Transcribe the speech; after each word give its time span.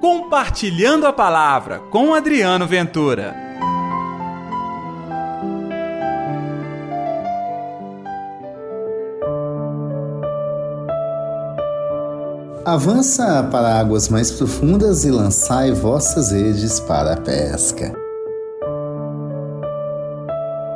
Compartilhando 0.00 1.06
a 1.06 1.12
Palavra 1.12 1.78
com 1.90 2.14
Adriano 2.14 2.66
Ventura. 2.66 3.36
Avança 12.64 13.46
para 13.52 13.78
águas 13.78 14.08
mais 14.08 14.30
profundas 14.30 15.04
e 15.04 15.10
lançai 15.10 15.70
vossas 15.72 16.32
redes 16.32 16.80
para 16.80 17.12
a 17.12 17.16
pesca. 17.18 17.92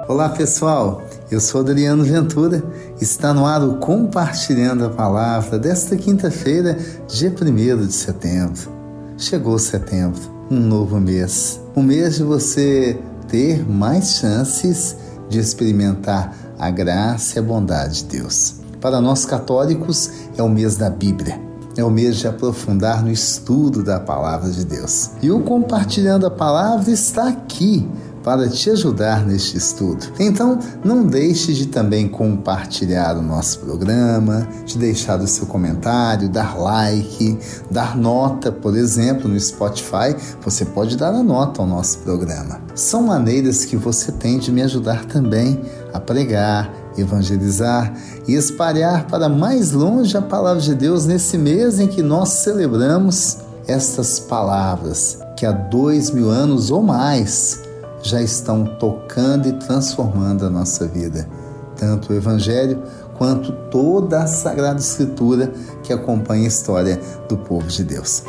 Olá 0.07 0.29
pessoal, 0.29 1.01
eu 1.31 1.41
sou 1.41 1.63
Adriano 1.63 2.05
Ventura. 2.05 2.63
Está 3.01 3.33
no 3.33 3.47
ar 3.47 3.63
o 3.63 3.79
Compartilhando 3.79 4.85
a 4.85 4.91
Palavra 4.91 5.59
desta 5.59 5.97
quinta-feira, 5.97 6.77
dia 7.09 7.31
1 7.31 7.87
de 7.87 7.93
setembro. 7.95 8.84
Chegou 9.17 9.61
setembro, 9.61 10.21
um 10.51 10.59
novo 10.59 10.99
mês. 10.99 11.61
Um 11.77 11.85
mês 11.85 12.17
de 12.17 12.25
você 12.25 12.99
ter 13.29 13.65
mais 13.65 14.17
chances 14.17 14.97
de 15.29 15.39
experimentar 15.39 16.37
a 16.59 16.69
graça 16.69 17.37
e 17.37 17.39
a 17.39 17.43
bondade 17.43 18.03
de 18.03 18.19
Deus. 18.19 18.57
Para 18.81 19.01
nós 19.01 19.25
católicos, 19.25 20.11
é 20.37 20.43
o 20.43 20.49
mês 20.49 20.77
da 20.77 20.91
Bíblia. 20.91 21.41
É 21.77 21.85
o 21.85 21.91
mês 21.91 22.17
de 22.17 22.27
aprofundar 22.27 23.05
no 23.05 23.11
estudo 23.11 23.85
da 23.85 24.01
palavra 24.01 24.51
de 24.51 24.65
Deus. 24.65 25.13
E 25.23 25.31
o 25.31 25.41
Compartilhando 25.43 26.27
a 26.27 26.31
Palavra 26.31 26.91
está 26.91 27.29
aqui 27.29 27.89
para 28.25 28.49
te 28.49 28.71
ajudar 28.71 29.27
neste 29.27 29.59
estudo. 29.59 30.07
Então, 30.19 30.59
não 30.83 31.05
deixe 31.05 31.53
de 31.53 31.67
também 31.67 32.09
compartilhar 32.09 33.19
o 33.19 33.23
nosso 33.23 33.59
programa, 33.61 34.49
de 34.65 34.79
deixar 34.79 35.21
o 35.21 35.27
seu 35.29 35.47
comentário, 35.47 36.31
dar 36.31 36.59
like, 36.59 37.39
dar 37.71 37.95
nota, 37.95 38.51
por 38.51 38.75
exemplo, 38.75 39.29
no 39.29 39.39
Spotify, 39.39 40.17
você 40.41 40.65
pode 40.65 40.97
dar 40.97 41.15
a 41.15 41.23
nota 41.23 41.61
ao 41.61 41.69
nosso 41.69 41.99
programa. 41.99 42.61
São 42.75 43.03
maneiras 43.03 43.67
que 43.67 43.77
você 43.77 44.11
tem 44.11 44.39
de 44.39 44.51
me 44.51 44.63
ajudar 44.63 45.05
também 45.05 45.61
a 45.93 46.01
pregar, 46.01 46.73
evangelizar 46.97 47.93
e 48.27 48.35
espalhar 48.35 49.07
para 49.07 49.29
mais 49.29 49.73
longe 49.73 50.17
a 50.17 50.23
palavra 50.23 50.63
de 50.63 50.75
Deus 50.75 51.05
nesse 51.05 51.37
mês 51.37 51.79
em 51.79 51.87
que 51.87 52.03
nós 52.03 52.31
celebramos 52.31 53.39
estas 53.67 54.19
palavras 54.19 55.19
que 55.37 55.45
há 55.45 55.53
dois 55.53 56.11
mil 56.11 56.31
anos 56.31 56.71
ou 56.71 56.83
mais 56.83 57.64
já 58.05 58.21
estão 58.21 58.65
tocando 58.79 59.49
e 59.49 59.53
transformando 59.55 60.47
a 60.47 60.51
nossa 60.51 60.87
vida, 60.87 61.27
tanto 61.75 62.13
o 62.13 62.17
Evangelho 62.17 62.81
quanto 63.17 63.51
toda 63.71 64.23
a 64.23 64.27
Sagrada 64.27 64.79
Escritura 64.79 65.53
que 65.83 65.93
acompanha 65.93 66.45
a 66.45 66.49
história 66.49 67.01
do 67.29 67.37
povo 67.37 67.67
de 67.67 67.83
Deus. 67.83 68.23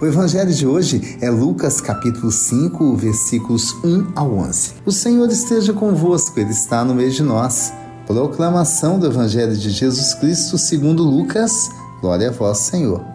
O 0.00 0.06
evangelho 0.06 0.52
de 0.52 0.66
hoje 0.66 1.16
é 1.20 1.30
Lucas 1.30 1.80
capítulo 1.80 2.32
5, 2.32 2.96
versículos 2.96 3.72
1 3.84 4.08
ao 4.16 4.34
11. 4.34 4.72
O 4.84 4.90
Senhor 4.90 5.30
esteja 5.30 5.72
convosco, 5.72 6.40
ele 6.40 6.50
está 6.50 6.84
no 6.84 6.92
meio 6.92 7.12
de 7.12 7.22
nós. 7.22 7.72
Proclamação 8.04 8.98
do 8.98 9.06
evangelho 9.06 9.56
de 9.56 9.70
Jesus 9.70 10.12
Cristo 10.14 10.58
segundo 10.58 11.04
Lucas. 11.04 11.70
Glória 12.00 12.30
a 12.30 12.32
vós, 12.32 12.58
Senhor. 12.58 13.11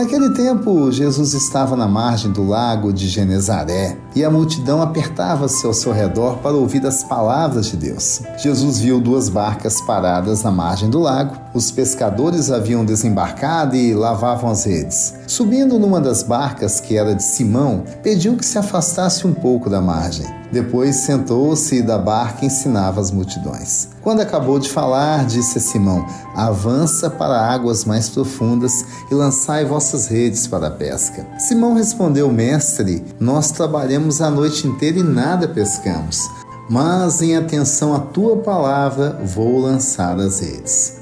Naquele 0.00 0.30
tempo, 0.30 0.90
Jesus 0.90 1.34
estava 1.34 1.76
na 1.76 1.86
margem 1.86 2.32
do 2.32 2.42
lago 2.42 2.90
de 2.90 3.06
Genezaré 3.06 3.98
e 4.16 4.24
a 4.24 4.30
multidão 4.30 4.80
apertava-se 4.80 5.66
ao 5.66 5.74
seu 5.74 5.92
redor 5.92 6.38
para 6.38 6.56
ouvir 6.56 6.86
as 6.86 7.04
palavras 7.04 7.66
de 7.66 7.76
Deus. 7.76 8.22
Jesus 8.38 8.78
viu 8.78 8.98
duas 8.98 9.28
barcas 9.28 9.78
paradas 9.82 10.42
na 10.42 10.50
margem 10.50 10.88
do 10.88 11.00
lago. 11.00 11.36
Os 11.52 11.70
pescadores 11.70 12.50
haviam 12.50 12.82
desembarcado 12.82 13.76
e 13.76 13.92
lavavam 13.92 14.48
as 14.48 14.64
redes. 14.64 15.19
Subindo 15.30 15.78
numa 15.78 16.00
das 16.00 16.24
barcas, 16.24 16.80
que 16.80 16.96
era 16.96 17.14
de 17.14 17.22
Simão, 17.22 17.84
pediu 18.02 18.36
que 18.36 18.44
se 18.44 18.58
afastasse 18.58 19.24
um 19.24 19.32
pouco 19.32 19.70
da 19.70 19.80
margem. 19.80 20.26
Depois 20.50 20.96
sentou-se 20.96 21.80
da 21.82 21.96
barca 21.96 22.40
e 22.42 22.48
ensinava 22.48 23.00
as 23.00 23.12
multidões. 23.12 23.90
Quando 24.02 24.22
acabou 24.22 24.58
de 24.58 24.68
falar, 24.68 25.24
disse 25.24 25.58
a 25.58 25.60
Simão: 25.60 26.04
Avança 26.34 27.08
para 27.08 27.48
águas 27.48 27.84
mais 27.84 28.08
profundas 28.08 28.84
e 29.08 29.14
lançai 29.14 29.64
vossas 29.64 30.08
redes 30.08 30.48
para 30.48 30.66
a 30.66 30.72
pesca. 30.72 31.24
Simão 31.38 31.74
respondeu: 31.74 32.28
Mestre, 32.32 33.04
nós 33.20 33.52
trabalhamos 33.52 34.20
a 34.20 34.28
noite 34.28 34.66
inteira 34.66 34.98
e 34.98 35.04
nada 35.04 35.46
pescamos. 35.46 36.28
Mas 36.68 37.22
em 37.22 37.36
atenção 37.36 37.94
à 37.94 38.00
tua 38.00 38.38
palavra, 38.38 39.20
vou 39.24 39.60
lançar 39.60 40.18
as 40.18 40.40
redes. 40.40 40.99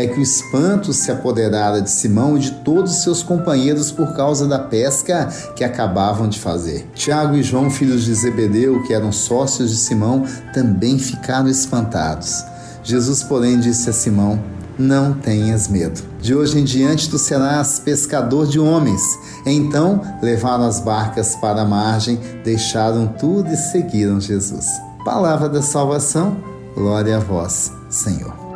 é 0.00 0.06
que 0.06 0.18
o 0.18 0.22
espanto 0.22 0.92
se 0.92 1.10
apoderara 1.10 1.80
de 1.80 1.90
Simão 1.90 2.36
e 2.36 2.40
de 2.40 2.50
todos 2.50 2.92
os 2.92 3.02
seus 3.02 3.22
companheiros 3.22 3.92
por 3.92 4.14
causa 4.14 4.48
da 4.48 4.58
pesca 4.58 5.28
que 5.54 5.62
acabavam 5.62 6.28
de 6.28 6.38
fazer. 6.38 6.88
Tiago 6.94 7.36
e 7.36 7.42
João, 7.42 7.70
filhos 7.70 8.04
de 8.04 8.14
Zebedeu, 8.14 8.82
que 8.84 8.94
eram 8.94 9.12
sócios 9.12 9.70
de 9.70 9.76
Simão, 9.76 10.24
também 10.54 10.98
ficaram 10.98 11.48
espantados. 11.48 12.42
Jesus, 12.82 13.22
porém, 13.22 13.60
disse 13.60 13.90
a 13.90 13.92
Simão: 13.92 14.42
Não 14.78 15.12
tenhas 15.12 15.68
medo. 15.68 16.00
De 16.20 16.34
hoje 16.34 16.58
em 16.58 16.64
diante 16.64 17.10
tu 17.10 17.18
serás 17.18 17.78
pescador 17.78 18.46
de 18.46 18.58
homens. 18.58 19.02
Então 19.44 20.00
levaram 20.22 20.64
as 20.64 20.80
barcas 20.80 21.34
para 21.36 21.62
a 21.62 21.66
margem, 21.66 22.18
deixaram 22.42 23.06
tudo 23.06 23.52
e 23.52 23.56
seguiram 23.56 24.20
Jesus. 24.20 24.66
Palavra 25.04 25.48
da 25.48 25.62
salvação, 25.62 26.36
glória 26.74 27.16
a 27.16 27.20
vós, 27.20 27.72
Senhor. 27.88 28.49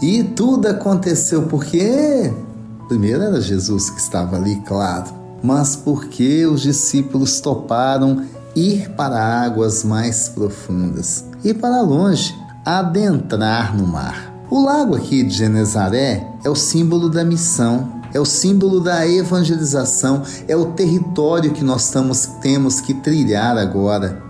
E 0.00 0.22
tudo 0.22 0.68
aconteceu 0.68 1.42
porque, 1.42 2.32
primeiro 2.86 3.22
era 3.22 3.40
Jesus 3.40 3.90
que 3.90 4.00
estava 4.00 4.36
ali, 4.36 4.56
claro, 4.64 5.06
mas 5.42 5.74
porque 5.74 6.46
os 6.46 6.60
discípulos 6.60 7.40
toparam 7.40 8.24
ir 8.54 8.90
para 8.90 9.42
águas 9.44 9.82
mais 9.82 10.28
profundas, 10.28 11.24
ir 11.42 11.54
para 11.54 11.80
longe, 11.80 12.32
adentrar 12.64 13.76
no 13.76 13.86
mar. 13.86 14.32
O 14.48 14.64
lago 14.64 14.94
aqui 14.94 15.24
de 15.24 15.34
Genezaré 15.34 16.26
é 16.44 16.48
o 16.48 16.54
símbolo 16.54 17.08
da 17.08 17.24
missão, 17.24 18.00
é 18.14 18.20
o 18.20 18.24
símbolo 18.24 18.80
da 18.80 19.06
evangelização, 19.06 20.22
é 20.46 20.56
o 20.56 20.66
território 20.66 21.52
que 21.52 21.64
nós 21.64 21.86
estamos, 21.86 22.26
temos 22.40 22.80
que 22.80 22.94
trilhar 22.94 23.58
agora 23.58 24.27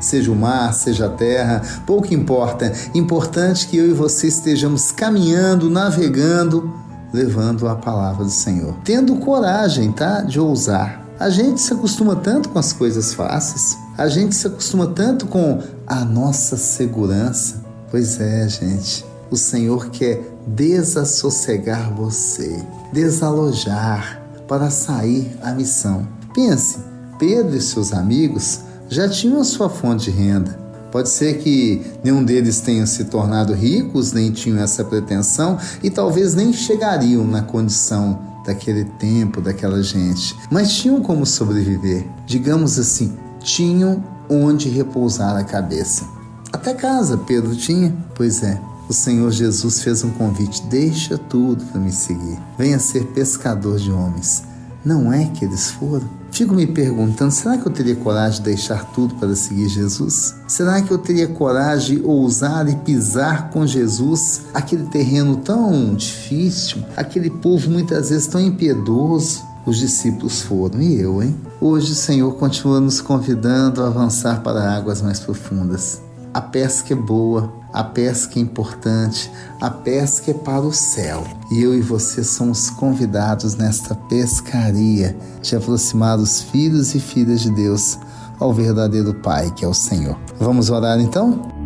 seja 0.00 0.30
o 0.30 0.36
mar, 0.36 0.72
seja 0.74 1.06
a 1.06 1.10
terra, 1.10 1.62
pouco 1.86 2.12
importa. 2.12 2.72
Importante 2.94 3.66
que 3.66 3.76
eu 3.76 3.90
e 3.90 3.92
você 3.92 4.28
estejamos 4.28 4.92
caminhando, 4.92 5.70
navegando, 5.70 6.72
levando 7.12 7.68
a 7.68 7.74
palavra 7.74 8.24
do 8.24 8.30
Senhor. 8.30 8.74
Tendo 8.84 9.16
coragem, 9.16 9.92
tá? 9.92 10.20
De 10.22 10.38
ousar. 10.38 11.04
A 11.18 11.30
gente 11.30 11.60
se 11.60 11.72
acostuma 11.72 12.14
tanto 12.14 12.48
com 12.48 12.58
as 12.58 12.72
coisas 12.72 13.12
fáceis, 13.12 13.76
a 13.96 14.06
gente 14.06 14.36
se 14.36 14.46
acostuma 14.46 14.86
tanto 14.86 15.26
com 15.26 15.60
a 15.84 16.04
nossa 16.04 16.56
segurança. 16.56 17.64
Pois 17.90 18.20
é, 18.20 18.48
gente, 18.48 19.04
o 19.28 19.36
Senhor 19.36 19.90
quer 19.90 20.22
desassossegar 20.46 21.92
você, 21.92 22.64
desalojar 22.92 24.22
para 24.46 24.70
sair 24.70 25.36
à 25.42 25.52
missão. 25.52 26.06
Pense, 26.32 26.78
Pedro 27.18 27.56
e 27.56 27.60
seus 27.60 27.92
amigos 27.92 28.60
já 28.88 29.08
tinham 29.08 29.40
a 29.40 29.44
sua 29.44 29.68
fonte 29.68 30.10
de 30.10 30.16
renda. 30.16 30.58
Pode 30.90 31.10
ser 31.10 31.38
que 31.38 31.82
nenhum 32.02 32.24
deles 32.24 32.60
tenha 32.60 32.86
se 32.86 33.04
tornado 33.04 33.52
ricos, 33.52 34.12
nem 34.12 34.30
tinham 34.30 34.58
essa 34.58 34.82
pretensão 34.82 35.58
e 35.82 35.90
talvez 35.90 36.34
nem 36.34 36.52
chegariam 36.52 37.26
na 37.26 37.42
condição 37.42 38.18
daquele 38.46 38.84
tempo, 38.84 39.42
daquela 39.42 39.82
gente, 39.82 40.34
mas 40.50 40.72
tinham 40.72 41.02
como 41.02 41.26
sobreviver. 41.26 42.06
Digamos 42.26 42.78
assim, 42.78 43.14
tinham 43.40 44.02
onde 44.30 44.70
repousar 44.70 45.36
a 45.36 45.44
cabeça. 45.44 46.06
Até 46.50 46.72
casa 46.72 47.18
Pedro 47.18 47.54
tinha, 47.54 47.94
pois 48.14 48.42
é. 48.42 48.58
O 48.88 48.92
Senhor 48.94 49.30
Jesus 49.30 49.82
fez 49.82 50.02
um 50.02 50.10
convite: 50.10 50.62
deixa 50.62 51.18
tudo 51.18 51.62
para 51.66 51.78
me 51.78 51.92
seguir. 51.92 52.38
Venha 52.58 52.78
ser 52.78 53.04
pescador 53.08 53.76
de 53.76 53.92
homens. 53.92 54.44
Não 54.84 55.12
é 55.12 55.26
que 55.26 55.44
eles 55.44 55.70
foram? 55.70 56.08
Fico 56.30 56.54
me 56.54 56.66
perguntando: 56.66 57.32
será 57.32 57.58
que 57.58 57.66
eu 57.66 57.72
teria 57.72 57.96
coragem 57.96 58.38
de 58.38 58.44
deixar 58.44 58.84
tudo 58.92 59.14
para 59.16 59.34
seguir 59.34 59.68
Jesus? 59.68 60.34
Será 60.46 60.80
que 60.80 60.90
eu 60.90 60.98
teria 60.98 61.26
coragem 61.26 61.98
de 61.98 62.04
ousar 62.04 62.68
e 62.68 62.76
pisar 62.76 63.50
com 63.50 63.66
Jesus 63.66 64.42
aquele 64.54 64.84
terreno 64.84 65.36
tão 65.36 65.94
difícil, 65.94 66.82
aquele 66.96 67.30
povo 67.30 67.70
muitas 67.70 68.10
vezes 68.10 68.26
tão 68.26 68.40
impiedoso? 68.40 69.46
Os 69.66 69.76
discípulos 69.76 70.40
foram 70.40 70.80
e 70.80 70.98
eu, 70.98 71.22
hein? 71.22 71.36
Hoje 71.60 71.92
o 71.92 71.94
Senhor 71.94 72.32
continua 72.36 72.80
nos 72.80 73.02
convidando 73.02 73.82
a 73.82 73.88
avançar 73.88 74.42
para 74.42 74.74
águas 74.74 75.02
mais 75.02 75.20
profundas. 75.20 76.00
A 76.32 76.40
pesca 76.40 76.92
é 76.92 76.96
boa, 76.96 77.52
a 77.72 77.82
pesca 77.82 78.38
é 78.38 78.42
importante, 78.42 79.30
a 79.60 79.70
pesca 79.70 80.30
é 80.30 80.34
para 80.34 80.60
o 80.60 80.72
céu. 80.72 81.24
E 81.50 81.62
eu 81.62 81.74
e 81.74 81.80
você 81.80 82.22
somos 82.22 82.70
convidados 82.70 83.54
nesta 83.54 83.94
pescaria 83.94 85.16
de 85.42 85.56
aproximar 85.56 86.18
os 86.18 86.42
filhos 86.42 86.94
e 86.94 87.00
filhas 87.00 87.40
de 87.40 87.50
Deus 87.50 87.98
ao 88.38 88.52
verdadeiro 88.52 89.14
Pai, 89.14 89.50
que 89.50 89.64
é 89.64 89.68
o 89.68 89.74
Senhor. 89.74 90.16
Vamos 90.38 90.70
orar 90.70 91.00
então? 91.00 91.57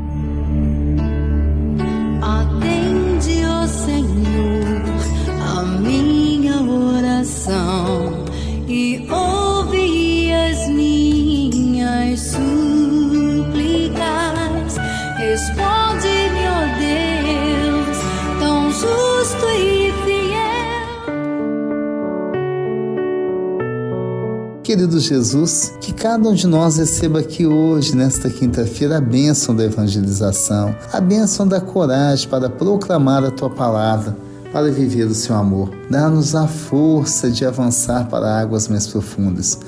Querido 24.62 25.00
Jesus, 25.00 25.74
que 25.80 25.92
cada 25.92 26.28
um 26.28 26.34
de 26.34 26.46
nós 26.46 26.76
receba 26.76 27.18
aqui 27.18 27.44
hoje, 27.44 27.96
nesta 27.96 28.30
quinta-feira, 28.30 28.98
a 28.98 29.00
bênção 29.00 29.56
da 29.56 29.64
evangelização, 29.64 30.72
a 30.92 31.00
bênção 31.00 31.48
da 31.48 31.60
coragem 31.60 32.28
para 32.28 32.48
proclamar 32.48 33.24
a 33.24 33.30
tua 33.32 33.50
palavra, 33.50 34.16
para 34.52 34.70
viver 34.70 35.06
o 35.06 35.14
seu 35.14 35.34
amor. 35.34 35.68
Dá-nos 35.90 36.36
a 36.36 36.46
força 36.46 37.28
de 37.28 37.44
avançar 37.44 38.08
para 38.08 38.40
águas 38.40 38.68
mais 38.68 38.86
profundas. 38.86 39.58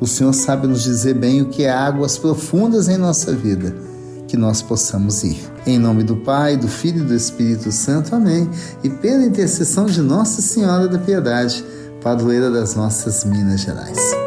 O 0.00 0.06
Senhor 0.06 0.32
sabe 0.32 0.68
nos 0.68 0.84
dizer 0.84 1.14
bem 1.14 1.42
o 1.42 1.48
que 1.48 1.64
é 1.64 1.72
águas 1.72 2.16
profundas 2.16 2.88
em 2.88 2.96
nossa 2.96 3.32
vida 3.32 3.74
que 4.28 4.36
nós 4.36 4.62
possamos 4.62 5.24
ir. 5.24 5.38
Em 5.66 5.78
nome 5.78 6.04
do 6.04 6.16
Pai, 6.16 6.56
do 6.56 6.68
Filho 6.68 7.00
e 7.00 7.06
do 7.06 7.14
Espírito 7.14 7.72
Santo. 7.72 8.14
Amém. 8.14 8.48
E 8.84 8.88
pela 8.88 9.24
intercessão 9.24 9.86
de 9.86 10.00
Nossa 10.00 10.40
Senhora 10.40 10.88
da 10.88 10.98
Piedade, 10.98 11.64
padroeira 12.00 12.50
das 12.50 12.74
nossas 12.74 13.24
Minas 13.24 13.60
Gerais. 13.60 14.23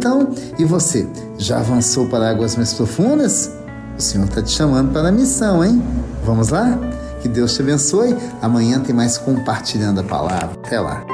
Então, 0.00 0.34
e 0.58 0.64
você? 0.64 1.06
Já 1.36 1.58
avançou 1.58 2.06
para 2.06 2.30
águas 2.30 2.56
mais 2.56 2.72
profundas? 2.72 3.54
O 3.98 4.00
Senhor 4.00 4.24
está 4.24 4.40
te 4.40 4.50
chamando 4.50 4.94
para 4.94 5.08
a 5.08 5.12
missão, 5.12 5.62
hein? 5.62 5.82
Vamos 6.24 6.48
lá? 6.48 6.78
Que 7.20 7.28
Deus 7.28 7.54
te 7.54 7.60
abençoe. 7.60 8.16
Amanhã 8.40 8.80
tem 8.80 8.94
mais 8.94 9.18
compartilhando 9.18 10.00
a 10.00 10.02
palavra. 10.02 10.52
Até 10.64 10.80
lá. 10.80 11.04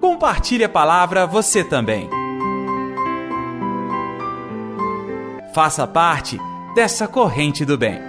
Compartilhe 0.00 0.64
a 0.64 0.70
palavra 0.70 1.26
você 1.26 1.62
também. 1.62 2.08
Faça 5.54 5.86
parte 5.86 6.40
dessa 6.74 7.06
corrente 7.06 7.62
do 7.66 7.76
bem. 7.76 8.00